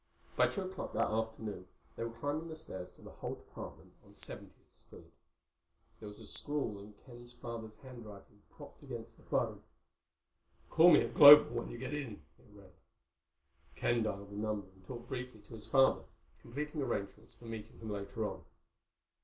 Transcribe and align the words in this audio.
By 0.35 0.47
two 0.47 0.63
o'clock 0.63 0.93
that 0.93 1.11
afternoon 1.11 1.67
they 1.95 2.03
were 2.03 2.17
climbing 2.19 2.47
the 2.47 2.55
stairs 2.55 2.91
to 2.93 3.03
the 3.03 3.11
Holt 3.11 3.45
apartment 3.51 3.93
on 4.03 4.15
Seventieth 4.15 4.73
Street. 4.73 5.13
There 5.99 6.09
was 6.09 6.19
a 6.19 6.25
scrawl 6.25 6.79
in 6.79 6.95
Ken's 7.05 7.33
father's 7.33 7.75
handwriting 7.75 8.41
propped 8.49 8.81
against 8.81 9.17
the 9.17 9.23
phone. 9.25 9.61
"Call 10.71 10.91
me 10.93 11.01
at 11.01 11.13
Global 11.13 11.51
when 11.53 11.69
you 11.69 11.77
get 11.77 11.93
in," 11.93 12.13
it 12.39 12.47
read. 12.51 12.73
Ken 13.75 14.01
dialed 14.01 14.31
the 14.31 14.37
number 14.37 14.65
and 14.69 14.83
talked 14.87 15.07
briefly 15.07 15.41
to 15.41 15.53
his 15.53 15.67
father, 15.67 16.01
completing 16.41 16.81
arrangements 16.81 17.35
for 17.35 17.45
meeting 17.45 17.77
him 17.77 17.91
later 17.91 18.25
on. 18.27 18.43